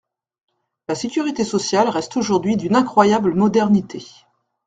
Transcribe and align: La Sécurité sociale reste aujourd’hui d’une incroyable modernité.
La 0.87 0.95
Sécurité 0.95 1.43
sociale 1.43 1.87
reste 1.87 2.17
aujourd’hui 2.17 2.57
d’une 2.57 2.75
incroyable 2.75 3.35
modernité. 3.35 4.03